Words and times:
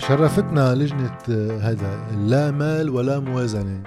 شرفتنا 0.00 0.74
لجنة 0.74 1.18
هذا 1.60 2.10
لا 2.16 2.50
مال 2.50 2.90
ولا 2.90 3.18
موازنة 3.18 3.82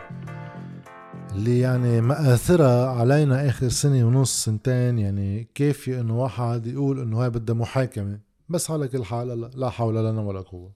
اللي 1.31 1.59
يعني 1.59 2.01
مآثرها 2.01 2.87
علينا 2.87 3.49
آخر 3.49 3.69
سنة 3.69 4.07
ونص 4.07 4.45
سنتين 4.45 4.99
يعني 4.99 5.47
كافية 5.55 6.01
إنه 6.01 6.21
واحد 6.21 6.67
يقول 6.67 6.99
إنه 6.99 7.23
هاي 7.23 7.29
بدها 7.29 7.55
محاكمة؟ 7.55 8.19
بس 8.49 8.71
على 8.71 8.87
كل 8.87 9.05
حال 9.05 9.51
لا 9.59 9.69
حول 9.69 9.95
لنا 9.95 10.21
ولا 10.21 10.41
قوة. 10.41 10.71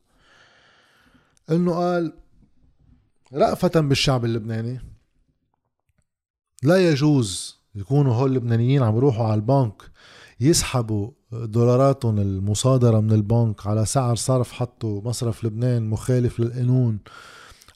إنه 1.51 1.73
قال 1.73 2.13
رأفة 3.33 3.79
بالشعب 3.79 4.25
اللبناني 4.25 4.79
لا 6.63 6.89
يجوز 6.91 7.57
يكونوا 7.75 8.13
هول 8.13 8.29
اللبنانيين 8.29 8.83
عم 8.83 8.97
يروحوا 8.97 9.25
على 9.25 9.35
البنك 9.35 9.91
يسحبوا 10.39 11.11
دولاراتهم 11.31 12.19
المصادرة 12.19 12.99
من 12.99 13.11
البنك 13.11 13.67
على 13.67 13.85
سعر 13.85 14.15
صرف 14.15 14.51
حطوا 14.51 15.01
مصرف 15.01 15.43
لبنان 15.45 15.89
مخالف 15.89 16.39
للقانون 16.39 16.99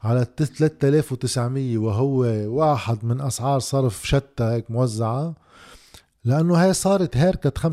على 0.04 0.26
3900 0.38 1.78
وهو 1.78 2.20
واحد 2.58 3.06
من 3.06 3.22
أسعار 3.22 3.60
صرف 3.60 4.08
شتى 4.08 4.44
هيك 4.44 4.72
موزعة 4.72 5.34
لأنه 6.26 6.56
هاي 6.56 6.74
صارت 6.74 7.18
هيركت 7.18 7.58
85% 7.58 7.64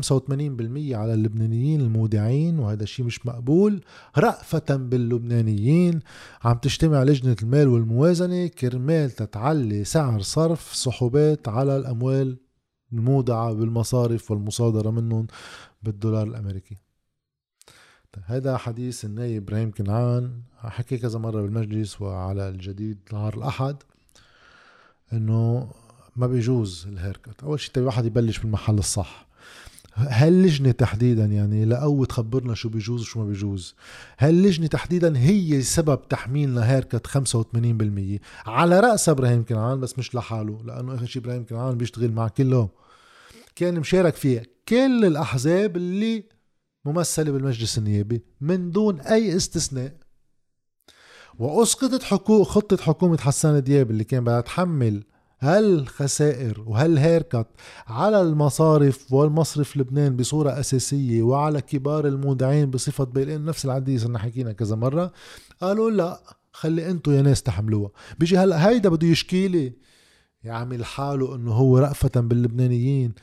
على 0.91 1.13
اللبنانيين 1.13 1.81
المودعين 1.81 2.59
وهذا 2.59 2.83
الشيء 2.83 3.05
مش 3.05 3.25
مقبول. 3.25 3.81
رأفة 4.17 4.75
باللبنانيين 4.75 5.99
عم 6.43 6.57
تجتمع 6.57 7.03
لجنة 7.03 7.35
المال 7.41 7.67
والموازنة 7.67 8.47
كرمال 8.47 9.11
تتعلي 9.11 9.83
سعر 9.83 10.21
صرف 10.21 10.75
سحوبات 10.75 11.47
على 11.47 11.77
الأموال 11.77 12.37
المودعة 12.93 13.53
بالمصارف 13.53 14.31
والمصادرة 14.31 14.89
منهم 14.89 15.27
بالدولار 15.83 16.27
الأمريكي. 16.27 16.77
طيب 18.11 18.23
هذا 18.27 18.57
حديث 18.57 19.05
النايب 19.05 19.43
إبراهيم 19.43 19.71
كنعان. 19.71 20.41
حكي 20.57 20.97
كذا 20.97 21.19
مرة 21.19 21.41
بالمجلس 21.41 22.01
وعلى 22.01 22.49
الجديد 22.49 22.99
نهار 23.13 23.37
الأحد 23.37 23.83
إنه 25.13 25.71
ما 26.15 26.27
بيجوز 26.27 26.87
ال 26.87 26.94
haircut 26.94 27.43
أول 27.43 27.59
شيء 27.59 27.71
الواحد 27.77 28.05
يبلش 28.05 28.39
بالمحل 28.39 28.77
الصح. 28.77 29.28
هاللجنة 29.99 30.71
تحديدا 30.71 31.25
يعني 31.25 31.65
لأو 31.65 32.05
تخبرنا 32.05 32.53
شو 32.55 32.69
بيجوز 32.69 33.01
وشو 33.01 33.19
ما 33.19 33.25
بيجوز 33.25 33.75
هاللجنة 34.19 34.67
تحديدا 34.67 35.17
هي 35.17 35.61
سبب 35.61 36.07
تحميلنا 36.09 36.71
haircut 36.71 37.07
85% 37.07 38.19
على 38.45 38.79
رأس 38.79 39.09
إبراهيم 39.09 39.45
كنعان 39.45 39.79
بس 39.79 39.99
مش 39.99 40.15
لحاله 40.15 40.63
لأنه 40.65 40.95
آخر 40.95 41.05
شيء 41.05 41.21
إبراهيم 41.21 41.45
كنعان 41.45 41.77
بيشتغل 41.77 42.11
مع 42.11 42.27
كله. 42.27 42.69
كان 43.55 43.79
مشارك 43.79 44.15
فيها 44.15 44.43
كل 44.67 45.05
الأحزاب 45.05 45.77
اللي 45.77 46.23
ممثلة 46.85 47.31
بالمجلس 47.31 47.77
النيابي 47.77 48.23
من 48.41 48.71
دون 48.71 48.99
أي 48.99 49.35
استثناء. 49.35 49.95
وأسقطت 51.39 52.03
حقوق 52.03 52.47
خطة 52.47 52.77
حكومة 52.77 53.17
حسان 53.17 53.63
دياب 53.63 53.91
اللي 53.91 54.03
كان 54.03 54.23
بدها 54.23 54.41
تحمل 54.41 55.03
هالخسائر 55.39 56.63
وهالهيركت 56.67 57.47
على 57.87 58.21
المصارف 58.21 59.13
والمصرف 59.13 59.77
لبنان 59.77 60.15
بصورة 60.15 60.59
أساسية 60.59 61.21
وعلى 61.21 61.61
كبار 61.61 62.07
المودعين 62.07 62.71
بصفة 62.71 63.03
بيلين 63.03 63.45
نفس 63.45 63.65
العدية 63.65 63.97
صرنا 63.97 64.19
حكينا 64.19 64.51
كذا 64.51 64.75
مرة 64.75 65.11
قالوا 65.61 65.91
لا 65.91 66.21
خلي 66.53 66.91
انتو 66.91 67.11
يا 67.11 67.21
ناس 67.21 67.43
تحملوها. 67.43 67.91
بيجي 68.19 68.37
هلا 68.37 68.69
هيدا 68.69 68.89
بده 68.89 69.07
يشكيلي 69.07 69.73
يعمل 70.43 70.85
حاله 70.85 71.35
إنه 71.35 71.51
هو 71.51 71.77
رأفة 71.77 72.21
باللبنانيين 72.21 73.13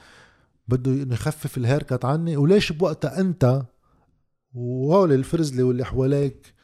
بده 0.68 1.14
يخفف 1.14 1.58
الهيركت 1.58 2.04
عني. 2.04 2.36
وليش 2.36 2.72
بوقتها 2.72 3.20
أنت 3.20 3.62
وهول 4.54 5.12
الفرزلي 5.12 5.62
واللي 5.62 5.84
حواليك 5.84 6.54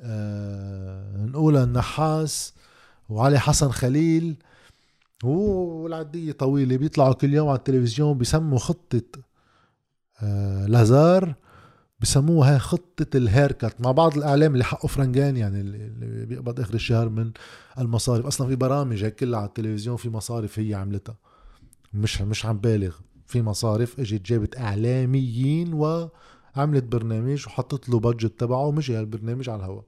آه 0.00 1.24
نقولها 1.24 1.64
النحاس 1.64 2.54
وعلي 3.08 3.38
حسن 3.38 3.68
خليل 3.68 4.36
والعدية 5.24 6.32
طويلة 6.32 6.76
بيطلعوا 6.76 7.12
كل 7.12 7.34
يوم 7.34 7.48
على 7.48 7.58
التلفزيون 7.58 8.18
بيسموا 8.18 8.58
خطة 8.58 9.02
آه 10.22 10.66
لازار 10.66 11.34
بسموها 12.00 12.52
هاي 12.52 12.58
خطة 12.58 13.16
ال 13.16 13.24
haircut 13.24 13.80
مع 13.80 13.92
بعض 13.92 14.16
الإعلام 14.16 14.52
اللي 14.52 14.64
حقه 14.64 14.86
فرنجان 14.86 15.36
يعني 15.36 15.60
اللي 15.60 16.26
بيقبض 16.26 16.60
آخر 16.60 16.74
الشهر 16.74 17.08
من 17.08 17.30
المصارف. 17.78 18.26
أصلا 18.26 18.48
في 18.48 18.56
برامج 18.56 19.04
هيك 19.04 19.14
كلها 19.14 19.38
على 19.40 19.48
التلفزيون 19.48 19.96
في 19.96 20.10
مصارف 20.10 20.58
هي 20.58 20.74
عملتها. 20.74 21.16
مش 21.94 22.22
مش 22.22 22.46
عم 22.46 22.58
بالغ. 22.58 22.96
في 23.26 23.42
مصارف 23.42 24.00
إجت 24.00 24.26
جابت 24.26 24.58
إعلاميين 24.58 25.72
وعملت 25.74 26.84
برنامج 26.84 27.46
وحطت 27.46 27.88
له 27.88 28.00
budget 28.00 28.40
تبعه 28.40 28.66
ومشي 28.66 28.96
هالبرنامج 28.96 29.48
على 29.50 29.58
الهواء 29.58 29.84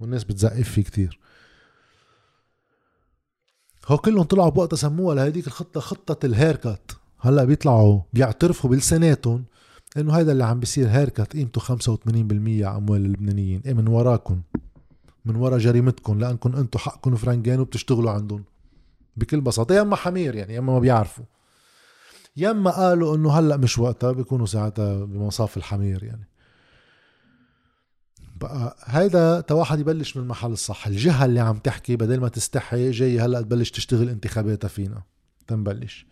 والناس 0.00 0.24
بتزقف 0.24 0.68
فيه 0.70 0.82
كتير. 0.82 1.18
هو 3.88 3.98
كلهم 3.98 4.22
طلعوا 4.22 4.50
بوقتها 4.50 4.76
سموها 4.76 5.14
لهديك 5.14 5.46
الخطة 5.46 5.80
خطة 5.80 6.26
ال 6.26 6.34
haircut 6.34 6.92
هلأ 7.20 7.44
بيطلعوا 7.44 8.00
بيعترفوا 8.12 8.70
بلساناتهم 8.70 9.44
إنه 9.96 10.14
هذا 10.14 10.32
اللي 10.32 10.44
عم 10.44 10.60
بيصير 10.60 10.88
هيركات 10.88 11.32
قيمته 11.32 11.60
85% 11.60 11.66
على 12.64 12.76
أموال 12.76 13.04
اللبنانيين. 13.04 13.62
إيه 13.66 13.74
من 13.74 13.88
وراكم 13.88 14.40
من 15.24 15.36
ورا 15.36 15.58
جريمتكم 15.58 16.18
لانكم 16.20 16.56
أنتم 16.56 16.78
حقكم 16.78 17.16
فرنجان 17.16 17.60
وبتشتغلوا 17.60 18.10
عندهم 18.10 18.44
بكل 19.16 19.40
بساطة. 19.40 19.74
يا 19.74 19.82
إما 19.82 19.96
حمير 19.96 20.34
يعني 20.34 20.54
يا 20.54 20.58
إما 20.58 20.72
ما 20.72 20.78
بيعرفوا. 20.78 21.24
يما 22.36 22.70
قالوا 22.70 23.16
إنه 23.16 23.32
هلأ 23.32 23.56
مش 23.56 23.78
وقتها 23.78 24.12
بيكونوا 24.12 24.46
ساعتها 24.46 25.04
بمصاف 25.04 25.56
الحمير 25.56 26.04
يعني. 26.04 26.28
بقى 28.34 28.76
هيدا 28.84 29.40
تا 29.40 29.54
واحد 29.54 29.78
يبلش 29.80 30.16
من 30.16 30.22
المحل 30.22 30.52
الصح. 30.52 30.86
الجهة 30.86 31.24
اللي 31.24 31.40
عم 31.40 31.56
تحكي 31.58 31.96
بدل 31.96 32.20
ما 32.20 32.28
تستحي 32.28 32.90
جاي 32.90 33.20
هلأ 33.20 33.42
تبلش 33.42 33.70
تشتغل 33.70 34.08
انتخاباتها 34.08 34.68
فينا. 34.68 35.02
تنبلش. 35.46 36.06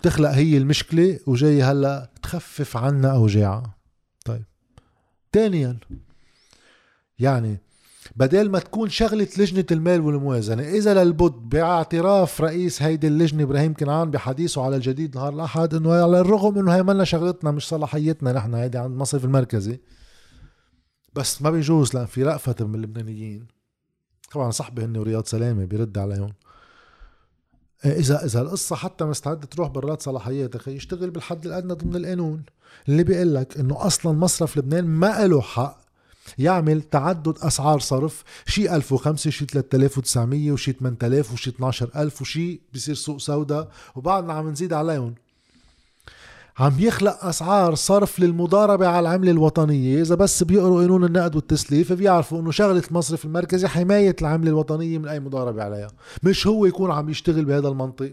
بتخلق 0.00 0.30
هي 0.30 0.56
المشكلة 0.56 1.18
وجاي 1.26 1.62
هلأ 1.62 2.10
تخفف 2.22 2.76
عنا 2.76 3.12
أوجاعها. 3.12 3.74
طيب. 4.24 4.44
ثانيا 5.32 5.78
يعني 7.18 7.58
بدل 8.16 8.50
ما 8.50 8.58
تكون 8.58 8.88
شغلة 8.88 9.28
لجنة 9.38 9.64
المال 9.70 10.00
والموازنة 10.00 10.62
إذا 10.62 11.04
للبد 11.04 11.32
باعتراف 11.32 12.40
رئيس 12.40 12.82
هيدي 12.82 13.06
اللجنة 13.06 13.42
إبراهيم 13.42 13.74
كنعان 13.74 14.10
بحديثه 14.10 14.64
على 14.64 14.76
الجديد 14.76 15.16
نهار 15.16 15.34
الأحد 15.34 15.74
إنه 15.74 15.92
على 15.92 16.20
الرغم 16.20 16.58
إنه 16.58 16.74
هي 16.74 16.82
منا 16.82 17.04
شغلتنا 17.04 17.50
مش 17.50 17.68
صلاحيتنا 17.68 18.32
نحن 18.32 18.54
هيدي 18.54 18.78
عند 18.78 18.92
المصرف 18.92 19.24
المركزي. 19.24 19.80
بس 21.14 21.42
ما 21.42 21.50
بيجوز 21.50 21.94
لأن 21.94 22.06
في 22.06 22.22
رأفة 22.22 22.56
من 22.60 22.74
اللبنانيين. 22.74 23.46
طبعا 24.32 24.50
صاحبي 24.50 24.84
هن 24.84 24.96
ورياض 24.96 25.26
سلامة 25.26 25.64
بيرد 25.64 25.98
عليهم. 25.98 26.32
إذا 27.84 28.24
إذا 28.24 28.40
القصة 28.40 28.76
حتى 28.76 29.04
مستعدة 29.04 29.46
تروح 29.46 29.68
برات 29.68 30.02
صلاحيات 30.02 30.56
أخي 30.56 30.76
يشتغل 30.76 31.10
بالحد 31.10 31.46
الأدنى 31.46 31.72
ضمن 31.72 31.96
القانون. 31.96 32.42
اللي 32.88 33.04
بيقول 33.04 33.34
لك 33.34 33.56
إنه 33.56 33.86
أصلا 33.86 34.12
مصرف 34.12 34.56
لبنان 34.56 34.84
ما 34.84 35.26
له 35.26 35.40
حق 35.40 35.82
يعمل 36.38 36.82
تعدد 36.82 37.38
أسعار 37.38 37.78
صرف 37.78 38.24
شي 38.46 38.76
1005 38.76 39.30
شي 39.30 39.44
3900 39.46 40.52
وشي 40.52 40.72
8000 40.72 41.32
وشي 41.32 41.50
12000 41.50 42.20
وشي 42.20 42.60
بصير 42.74 42.94
سوق 42.94 43.18
سوداء 43.18 43.70
وبعدنا 43.94 44.32
عم 44.32 44.48
نزيد 44.48 44.72
عليهم. 44.72 45.14
عم 46.58 46.72
يخلق 46.78 47.24
أسعار 47.24 47.74
صرف 47.74 48.20
للمضاربة 48.20 48.86
على 48.86 49.00
العملة 49.00 49.30
الوطنية. 49.30 50.02
إذا 50.02 50.14
بس 50.14 50.42
بيقروا 50.42 50.80
قانون 50.80 51.04
النقد 51.04 51.36
والتسليف 51.36 51.92
بيعرفوا 51.92 52.40
إنه 52.40 52.50
شغلة 52.50 52.82
المصرف 52.90 53.24
المركزي 53.24 53.68
حماية 53.68 54.16
العملة 54.20 54.50
الوطنية 54.50 54.98
من 54.98 55.08
أي 55.08 55.20
مضاربة 55.20 55.62
عليها. 55.62 55.88
مش 56.22 56.46
هو 56.46 56.66
يكون 56.66 56.90
عم 56.90 57.10
يشتغل 57.10 57.44
بهذا 57.44 57.68
المنطق. 57.68 58.12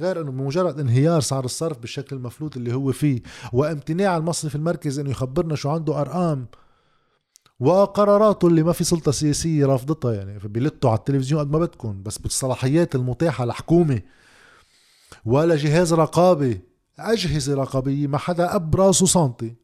غير 0.00 0.20
إنه 0.20 0.30
بمجرد 0.30 0.80
انهيار 0.80 1.20
سعر 1.20 1.44
الصرف 1.44 1.78
بالشكل 1.78 2.16
المفلوت 2.16 2.56
اللي 2.56 2.74
هو 2.74 2.92
فيه 2.92 3.22
وامتناع 3.52 4.16
المصرف 4.16 4.56
المركزي 4.56 5.02
إنه 5.02 5.10
يخبرنا 5.10 5.54
شو 5.54 5.70
عنده 5.70 6.00
أرقام 6.00 6.46
وقراراته 7.60 8.48
اللي 8.48 8.62
ما 8.62 8.72
في 8.72 8.84
سلطة 8.84 9.12
سياسية 9.12 9.66
رافضتها 9.66 10.12
يعني 10.12 10.38
بيلتوا 10.44 10.90
على 10.90 10.98
التلفزيون 10.98 11.40
قد 11.40 11.50
ما 11.50 11.58
بدكم 11.58 12.02
بس 12.02 12.18
بالصلاحيات 12.18 12.94
المتاحة 12.94 13.44
لحكومة 13.44 14.02
ولا 15.24 15.56
جهاز 15.56 15.94
رقابة 15.94 16.58
أجهزة 16.98 17.54
رقابية 17.54 18.06
ما 18.06 18.18
حدا 18.18 18.54
أب 18.56 18.76
راسه 18.76 19.06
سنتي. 19.06 19.54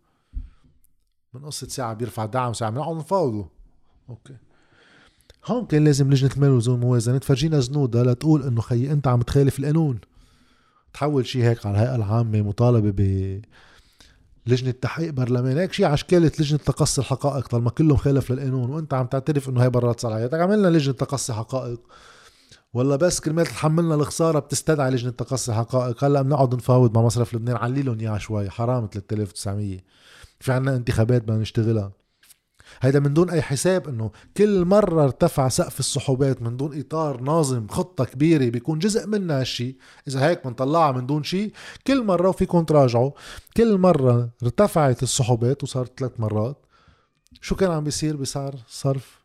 من 1.34 1.44
قصة 1.44 1.68
ساعة 1.68 1.94
بيرفع 1.94 2.24
دعم 2.24 2.52
ساعة 2.52 2.70
بنقعد 2.70 2.96
نفاوضه 2.96 3.48
أوكي. 4.08 4.36
هون 5.46 5.66
كان 5.66 5.84
لازم 5.84 6.12
لجنة 6.12 6.30
المال 6.36 6.50
والموازنة 6.68 7.18
تفرجينا 7.18 7.60
زنودة 7.60 8.02
لتقول 8.02 8.42
إنه 8.42 8.60
خيي 8.60 8.92
أنت 8.92 9.08
عم 9.08 9.22
تخالف 9.22 9.58
القانون. 9.58 9.98
تحول 10.94 11.26
شيء 11.26 11.42
هيك 11.42 11.66
على 11.66 11.74
الهيئة 11.74 11.94
العامة 11.94 12.42
مطالبة 12.42 12.90
ب 12.96 13.40
لجنة 14.46 14.70
تحقيق 14.70 15.10
برلماني 15.10 15.60
هيك 15.60 15.72
شيء 15.72 15.86
عشكالة 15.86 16.32
لجنة 16.40 16.58
تقصي 16.58 17.00
الحقائق 17.00 17.48
طالما 17.48 17.70
كله 17.70 17.94
مخالف 17.94 18.30
للقانون. 18.32 18.70
وأنت 18.70 18.94
عم 18.94 19.06
تعترف 19.06 19.48
إنه 19.48 19.62
هي 19.62 19.70
برات 19.70 20.00
صلاحيتك 20.00 20.40
عملنا 20.40 20.68
لجنة 20.68 20.94
تقصي 20.94 21.32
حقائق. 21.32 21.80
ولا 22.74 22.96
بس 22.96 23.20
كرمال 23.20 23.46
تحملنا 23.46 23.94
الخسارة 23.94 24.38
بتستدعي 24.38 24.90
لجنة 24.90 25.10
تقصي 25.10 25.52
حقائق. 25.52 26.04
هلا 26.04 26.22
بنقعد 26.22 26.54
نفاوض 26.54 26.96
مع 26.96 27.02
مصرف 27.02 27.34
لبنان. 27.34 27.56
علي 27.56 27.82
لهم 27.82 28.00
إياها 28.00 28.18
شوي. 28.18 28.50
حرام 28.50 28.88
3900 28.92 29.78
في 30.40 30.52
عنا 30.52 30.76
انتخابات 30.76 31.22
بدنا 31.22 31.38
نشتغلها. 31.38 31.92
هيدا 32.80 33.00
من 33.00 33.14
دون 33.14 33.30
أي 33.30 33.42
حساب 33.42 33.88
إنه 33.88 34.10
كل 34.36 34.64
مرة 34.64 35.04
ارتفع 35.04 35.48
سقف 35.48 35.80
السحوبات 35.80 36.42
من 36.42 36.56
دون 36.56 36.78
إطار 36.80 37.20
ناظم 37.20 37.68
خطة 37.68 38.04
كبيرة 38.04 38.50
بيكون 38.50 38.78
جزء 38.78 39.06
منها 39.06 39.40
هالشي 39.40 39.76
إذا 40.08 40.26
هيك 40.26 40.46
بنطلعها 40.46 40.92
من 40.92 41.06
دون 41.06 41.22
شيء. 41.22 41.52
كل 41.86 42.04
مرة 42.04 42.28
وفيكم 42.28 42.64
تراجعوا. 42.64 43.10
كل 43.56 43.78
مرة 43.78 44.30
ارتفعت 44.42 45.02
السحوبات 45.02 45.62
وصارت 45.62 45.98
ثلاث 45.98 46.12
مرات 46.20 46.66
شو 47.40 47.56
كان 47.56 47.70
عم 47.70 47.84
بيصير؟ 47.84 48.16
بسعر 48.16 48.54
صرف 48.68 49.24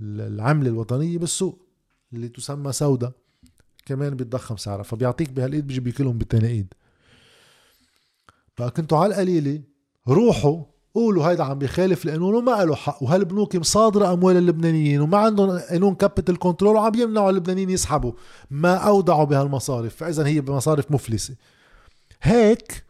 العملة 0.00 0.70
الوطنية 0.70 1.18
بالسوق. 1.18 1.65
اللي 2.12 2.28
تسمى 2.28 2.72
سودا 2.72 3.12
كمان 3.86 4.14
بيتضخم 4.14 4.56
سعرها 4.56 4.82
فبيعطيك 4.82 5.30
بهالايد 5.30 5.66
بيجي 5.66 5.80
بيكلهم 5.80 6.18
بالتاني 6.18 6.48
ايد 6.48 6.74
فكنتوا 8.56 8.98
على 8.98 9.14
القليلة 9.14 9.62
روحوا 10.08 10.62
قولوا 10.94 11.30
هيدا 11.30 11.44
عم 11.44 11.58
بيخالف 11.58 12.04
القانون 12.04 12.34
وما 12.34 12.64
له 12.64 12.74
حق 12.74 13.02
وهالبنوك 13.02 13.56
مصادرة 13.56 14.12
أموال 14.12 14.36
اللبنانيين 14.36 15.00
وما 15.00 15.18
عندهم 15.18 15.58
قانون 15.58 15.94
capital 15.94 16.38
control 16.38 16.76
وعم 16.76 16.94
يمنعوا 16.94 17.30
اللبنانيين 17.30 17.70
يسحبوا. 17.70 18.12
ما 18.50 18.74
أودعوا 18.74 19.24
بهالمصارف 19.24 19.96
فإذا 19.96 20.26
هي 20.26 20.40
بمصارف 20.40 20.90
مفلسة. 20.90 21.34
هيك 22.22 22.84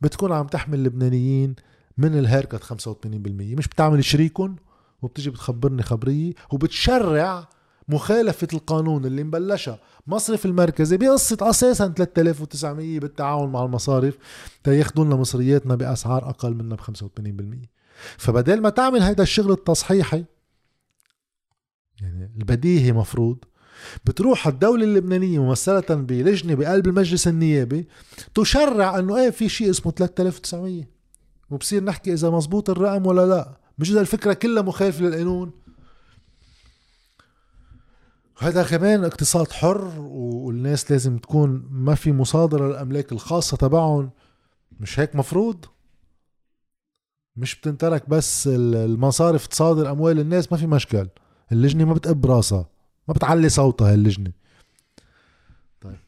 بتكون 0.00 0.32
عم 0.32 0.46
تحمي 0.46 0.76
اللبنانيين 0.76 1.54
من 1.98 2.18
ال 2.18 2.24
haircut 2.24 2.64
85% 2.64 2.74
مش 3.06 3.68
بتعمل 3.68 4.04
شريكهم 4.04 4.56
وبتجي 5.02 5.30
بتخبرني 5.30 5.82
خبرية 5.82 6.32
وبتشرع 6.52 7.48
مخالفة 7.90 8.48
القانون 8.52 9.04
اللي 9.04 9.24
مبلشها. 9.24 9.78
مصرف 10.06 10.46
المركزي 10.46 10.96
بقصة 10.96 11.36
أساسا 11.42 11.88
3900 11.88 13.00
بالتعاون 13.00 13.52
مع 13.52 13.64
المصارف 13.64 14.18
تياخدوا 14.64 15.04
لنا 15.04 15.16
مصرياتنا 15.16 15.74
بأسعار 15.74 16.28
أقل 16.28 16.54
منها 16.54 16.76
ب 16.76 16.80
85% 16.80 17.66
فبدل 18.18 18.60
ما 18.60 18.70
تعمل 18.70 19.02
هيدا 19.02 19.22
الشغل 19.22 19.52
التصحيحي 19.52 20.24
يعني 22.00 22.30
البديهي 22.38 22.92
مفروض 22.92 23.38
بتروح 24.04 24.46
الدولة 24.46 24.84
اللبنانية 24.84 25.38
ممثلة 25.38 25.84
بلجنة 25.94 26.54
بقلب 26.54 26.86
المجلس 26.86 27.28
النيابي 27.28 27.88
تشرع 28.34 28.98
إنه 28.98 29.16
إيه 29.16 29.30
في 29.30 29.48
شيء 29.48 29.70
اسمه 29.70 29.92
3900 29.92 30.84
وبصير 31.50 31.84
نحكي 31.84 32.12
إذا 32.12 32.30
مزبوط 32.30 32.70
الرقم 32.70 33.06
ولا 33.06 33.26
لا. 33.26 33.60
مش 33.78 33.90
إذا 33.90 34.00
الفكرة 34.00 34.32
كلها 34.32 34.62
مخالفة 34.62 35.04
للقانون. 35.04 35.52
هذا 38.42 38.62
كمان 38.62 39.04
اقتصاد 39.04 39.52
حر 39.52 40.00
والناس 40.00 40.90
لازم 40.90 41.18
تكون 41.18 41.68
ما 41.70 41.94
في 41.94 42.12
مصادرة 42.12 42.68
للأملاك 42.68 43.12
الخاصة 43.12 43.56
تبعهم. 43.56 44.10
مش 44.80 45.00
هيك 45.00 45.16
مفروض؟ 45.16 45.64
مش 47.36 47.60
بتنترك 47.60 48.08
بس 48.08 48.48
المصارف 48.52 49.46
تصادر 49.46 49.90
أموال 49.90 50.20
الناس 50.20 50.52
ما 50.52 50.58
في 50.58 50.66
مشكل. 50.66 51.08
اللجنة 51.52 51.84
ما 51.84 51.94
بتقب 51.94 52.26
راسها. 52.26 52.68
ما 53.08 53.14
بتعلي 53.14 53.48
صوتها 53.48 53.92
هاللجنة. 53.92 54.32
طيب. 55.80 55.98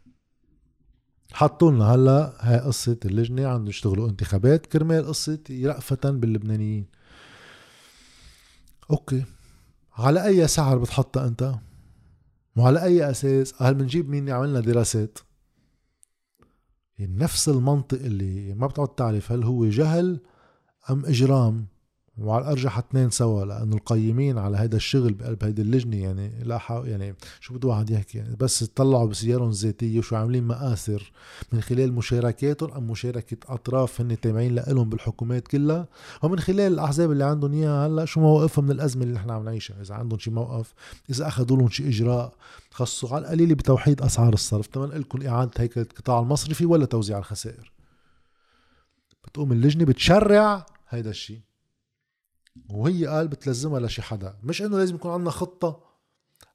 حطوا 1.32 1.70
لنا 1.70 1.84
هلا 1.84 2.32
هاي 2.40 2.58
قصة 2.58 2.96
اللجنة 3.04 3.46
عم 3.46 3.66
يشتغلوا 3.66 4.08
انتخابات. 4.08 4.66
كرمال 4.66 5.06
قصة 5.06 5.38
رأفة 5.50 6.10
باللبنانيين. 6.10 6.86
أوكي. 8.90 9.24
على 9.94 10.26
أي 10.26 10.48
سعر 10.48 10.78
بتحطها 10.78 11.26
أنت؟ 11.26 11.54
وعلى 12.56 12.82
أي 12.82 13.10
أساس؟ 13.10 13.62
هل 13.62 13.74
بنجيب 13.74 14.08
مين 14.08 14.30
عملنا 14.30 14.60
دراسات؟ 14.60 15.18
يعني 16.98 17.16
نفس 17.16 17.48
المنطق 17.48 17.98
اللي 17.98 18.54
ما 18.54 18.66
بتقعد 18.66 18.88
تعرف 18.88 19.32
هل 19.32 19.44
هو 19.44 19.66
جهل 19.66 20.20
أم 20.90 21.06
إجرام. 21.06 21.66
وعلى 22.22 22.44
الأرجح 22.44 22.78
اثنين 22.78 23.10
سوا 23.10 23.44
لأنه 23.44 23.76
القيمين 23.76 24.38
على 24.38 24.56
هذا 24.56 24.76
الشغل 24.76 25.12
بقلب 25.12 25.44
هيدي 25.44 25.62
اللجنة 25.62 25.96
يعني 25.96 26.44
لا 26.44 26.60
يعني 26.68 27.14
شو 27.40 27.54
بده 27.54 27.68
واحد 27.68 27.90
يحكي؟ 27.90 28.18
يعني 28.18 28.36
بس 28.36 28.64
طلعوا 28.64 29.06
بسيارهم 29.06 29.48
الذاتية 29.48 29.98
وشو 29.98 30.16
عاملين 30.16 30.44
مآثر 30.44 31.12
من 31.52 31.60
خلال 31.60 31.92
مشاركاتهم 31.92 32.72
أم 32.72 32.90
مشاركة 32.90 33.36
أطراف 33.54 34.00
هن 34.00 34.20
تابعين 34.20 34.54
لهم 34.54 34.90
بالحكومات 34.90 35.48
كلها 35.48 35.88
ومن 36.22 36.38
خلال 36.38 36.72
الأحزاب 36.72 37.12
اللي 37.12 37.24
عندهم 37.24 37.52
إياها 37.52 37.86
هلأ 37.86 38.04
شو 38.04 38.20
موقفهم 38.20 38.64
من 38.64 38.70
الأزمة 38.70 39.02
اللي 39.02 39.14
نحن 39.14 39.30
عم 39.30 39.44
نعيشها؟ 39.44 39.82
إذا 39.82 39.94
عندهم 39.94 40.18
شي 40.18 40.30
موقف 40.30 40.74
إذا 41.10 41.28
أخذوا 41.28 41.56
لهم 41.56 41.68
شي 41.68 41.88
إجراء 41.88 42.32
خصوا 42.70 43.14
على 43.14 43.24
القليله 43.24 43.54
بتوحيد 43.54 44.02
أسعار 44.02 44.32
الصرف. 44.32 44.66
تمام 44.66 44.92
لكم 44.92 45.26
إعادة 45.26 45.52
هيكلة 45.58 45.84
القطاع 45.84 46.20
المصرفي 46.20 46.66
ولا 46.66 46.84
توزيع 46.84 47.18
الخسائر. 47.18 47.72
بتقوم 49.24 49.52
اللجنة 49.52 49.84
بتشرع 49.84 50.66
هيدا 50.88 51.10
الشيء 51.10 51.40
وهي 52.70 53.06
قال 53.06 53.28
بتلزمها 53.28 53.80
لشي 53.80 54.02
حدا. 54.02 54.34
مش 54.42 54.62
إنه 54.62 54.78
لازم 54.78 54.94
يكون 54.94 55.10
عندنا 55.10 55.30
خطة 55.30 55.80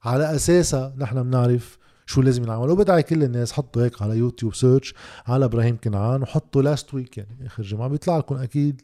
على 0.02 0.34
أساسها 0.34 0.94
نحن 0.98 1.22
بنعرف 1.22 1.78
شو 2.06 2.22
لازم 2.22 2.42
ينعمل 2.42 2.70
وبدعي 2.70 3.02
كل 3.02 3.22
الناس 3.22 3.52
حطوا 3.52 3.82
هيك 3.84 4.02
على 4.02 4.16
يوتيوب 4.18 4.54
search 4.54 4.94
على 5.26 5.44
إبراهيم 5.44 5.76
كنعان 5.76 6.22
وحطوا 6.22 6.62
last 6.62 6.94
week 6.94 7.18
يعني 7.18 7.46
آخر 7.46 7.62
جمعة 7.62 7.88
بيطلع 7.88 8.18
لكم 8.18 8.34
أكيد 8.34 8.82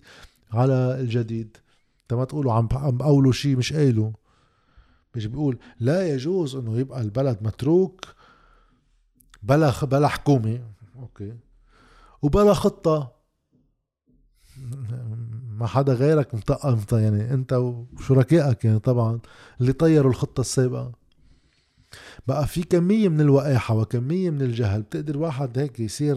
على 0.52 1.00
الجديد. 1.00 1.56
ما 2.12 2.24
تقولوا 2.24 2.52
عم 2.52 2.68
عم 2.72 2.96
بقولوا 2.96 3.32
شيء 3.32 3.56
مش 3.56 3.72
قايله 3.72 4.12
بيجي 5.14 5.28
بيقول 5.28 5.58
لا 5.80 6.08
يجوز 6.08 6.56
إنه 6.56 6.78
يبقى 6.78 7.00
البلد 7.00 7.38
متروك 7.42 8.04
بلا 9.42 9.84
بلا 9.84 10.08
حكومة. 10.08 10.60
أوكي. 10.98 11.36
وبلا 12.22 12.54
خطة. 12.54 13.12
ما 15.58 15.66
حدا 15.66 15.92
غيرك 15.92 16.34
مطقم 16.34 16.80
يعني 16.92 17.34
انت 17.34 17.52
وشركائك 17.52 18.64
يعني 18.64 18.78
طبعا 18.78 19.20
اللي 19.60 19.72
طيروا 19.72 20.10
الخطة 20.10 20.40
السابقة. 20.40 20.92
بقى 22.26 22.46
في 22.46 22.62
كمية 22.62 23.08
من 23.08 23.20
الوقاحه 23.20 23.74
وكمية 23.74 24.30
من 24.30 24.42
الجهل 24.42 24.82
بتقدر 24.82 25.18
واحد 25.18 25.58
هيك 25.58 25.80
يصير 25.80 26.16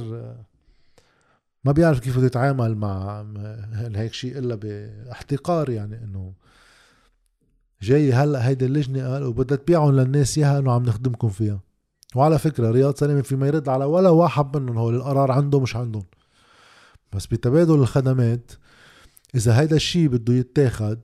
ما 1.65 1.71
بيعرف 1.71 1.99
كيف 1.99 2.17
يتعامل 2.17 2.75
مع 2.75 3.25
هيك 3.95 4.13
شيء 4.13 4.37
إلا 4.37 4.55
باحتقار 4.55 5.69
يعني 5.69 6.03
إنه 6.03 6.33
جاي 7.81 8.13
هلأ 8.13 8.47
هيدي 8.47 8.65
اللجنة 8.65 9.13
قال 9.13 9.23
وبدها 9.23 9.57
تبيعهم 9.57 9.95
للناس 9.95 10.37
إياها 10.37 10.59
إنه 10.59 10.71
عم 10.71 10.83
نخدمكم 10.83 11.29
فيها. 11.29 11.59
وعلى 12.15 12.39
فكرة 12.39 12.71
رياض 12.71 12.95
سلامه 12.95 13.21
في 13.21 13.35
ما 13.35 13.47
يرد 13.47 13.69
على 13.69 13.85
ولا 13.85 14.09
واحد 14.09 14.57
منهم 14.57 14.77
هول 14.77 14.95
القرار 14.95 15.31
عنده 15.31 15.59
مش 15.59 15.75
عندهم. 15.75 16.05
بس 17.13 17.25
بتبادل 17.25 17.73
الخدمات 17.73 18.51
إذا 19.35 19.59
هيدا 19.59 19.75
الشيء 19.75 20.07
بده 20.07 20.33
يتاخد 20.33 20.99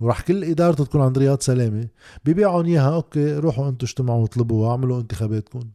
وراح 0.00 0.20
كل 0.20 0.44
إدارته 0.44 0.84
تكون 0.84 1.00
عند 1.00 1.18
رياض 1.18 1.40
سلامة 1.40 1.88
ببيعهم 2.24 2.66
إياها. 2.66 2.94
أوكي 2.94 3.34
روحوا 3.36 3.68
أنتم 3.68 3.86
اجتمعوا 3.86 4.22
واطلبوا 4.22 4.66
واعملوا 4.66 5.00
انتخاباتكم. 5.00 5.70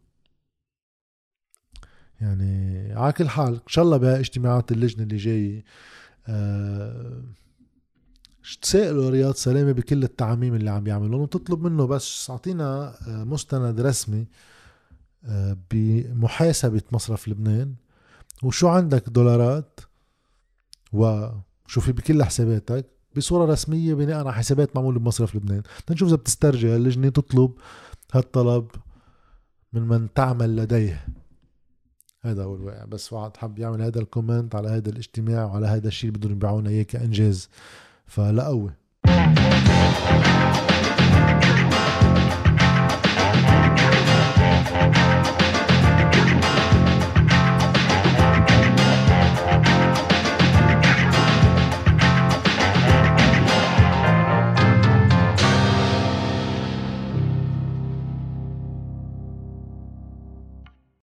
يعني 2.22 2.94
على 2.94 3.14
كل 3.14 3.30
حال 3.30 3.54
إن 3.54 3.68
شاء 3.68 3.86
الله 3.86 3.98
باجتماعات 3.98 4.72
اللجنة 4.72 5.04
اللي 5.04 5.18
جاية 5.18 5.64
أه 6.28 7.24
تسائلوا 8.62 9.10
رياض 9.10 9.34
سلامة 9.34 9.72
بكل 9.72 10.04
التعاميم 10.04 10.56
اللي 10.56 10.70
عم 10.70 10.88
يعملون 10.88 11.22
وتطلب 11.22 11.64
منه 11.64 11.88
بس 11.88 12.30
اعطينا 12.30 12.96
آه، 13.08 13.24
مستند 13.24 13.82
رسمي 13.82 14.28
آه، 15.26 15.58
بمحاسبة 15.72 16.82
مصرف 16.92 17.28
لبنان. 17.28 17.76
وشو 18.44 18.68
عندك 18.68 19.10
دولارات؟ 19.10 19.80
و 20.94 21.28
شو 21.70 21.82
في 21.82 21.92
بكل 21.92 22.24
حساباتك 22.24 22.86
بصورة 23.16 23.52
رسمية 23.52 23.94
بناء 23.94 24.18
على 24.18 24.34
حسابات 24.34 24.76
معمولة 24.76 25.00
بمصرف 25.00 25.36
لبنان. 25.36 25.62
تنشوف 25.88 26.08
إذا 26.08 26.18
بتسترجع 26.18 26.76
اللجنة 26.76 27.10
تطلب 27.10 27.52
هالطلب 28.14 28.68
من 29.74 29.82
من 29.82 30.14
تعمل 30.14 30.56
لديه. 30.56 31.06
هذا 32.22 32.44
هو 32.44 32.56
الواقع. 32.56 32.86
بس 32.86 33.14
واحد 33.14 33.38
حب 33.38 33.60
يعمل 33.60 33.82
هذا 33.82 34.00
الكومنت 34.00 34.56
على 34.56 34.70
هذا 34.70 34.90
الاجتماع 34.90 35.46
وعلى 35.46 35.68
هذا 35.68 35.88
الشيء 35.88 36.10
اللي 36.10 36.20
بدهم 36.20 36.32
يبيعونا 36.32 36.70
اياه 36.70 36.84
كإنجاز. 36.84 37.50
فلا 38.06 38.44
قوي 38.44 38.72